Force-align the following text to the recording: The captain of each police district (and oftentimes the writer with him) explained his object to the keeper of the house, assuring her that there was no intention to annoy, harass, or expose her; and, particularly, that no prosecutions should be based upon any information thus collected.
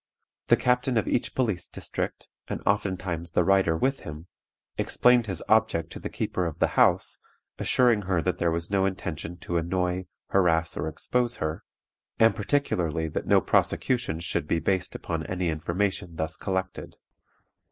The 0.47 0.55
captain 0.57 0.97
of 0.97 1.07
each 1.07 1.35
police 1.35 1.67
district 1.67 2.27
(and 2.47 2.59
oftentimes 2.65 3.29
the 3.29 3.43
writer 3.43 3.77
with 3.77 3.99
him) 3.99 4.25
explained 4.75 5.27
his 5.27 5.43
object 5.47 5.91
to 5.91 5.99
the 5.99 6.09
keeper 6.09 6.47
of 6.47 6.57
the 6.57 6.69
house, 6.69 7.19
assuring 7.59 8.01
her 8.09 8.19
that 8.19 8.39
there 8.39 8.49
was 8.49 8.71
no 8.71 8.87
intention 8.87 9.37
to 9.41 9.57
annoy, 9.57 10.07
harass, 10.29 10.75
or 10.75 10.87
expose 10.87 11.35
her; 11.35 11.63
and, 12.17 12.35
particularly, 12.35 13.09
that 13.09 13.27
no 13.27 13.41
prosecutions 13.41 14.23
should 14.23 14.47
be 14.47 14.57
based 14.59 14.95
upon 14.95 15.23
any 15.27 15.49
information 15.49 16.15
thus 16.15 16.35
collected. 16.35 16.97